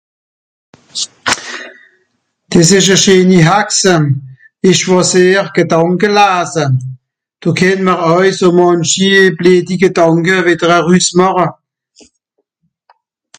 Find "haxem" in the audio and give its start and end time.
3.49-4.03